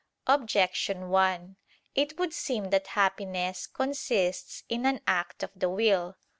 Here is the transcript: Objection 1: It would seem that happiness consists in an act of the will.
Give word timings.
Objection 0.25 1.09
1: 1.09 1.57
It 1.93 2.17
would 2.17 2.33
seem 2.33 2.71
that 2.71 2.87
happiness 2.97 3.67
consists 3.67 4.63
in 4.67 4.87
an 4.87 4.99
act 5.05 5.43
of 5.43 5.51
the 5.55 5.69
will. 5.69 6.15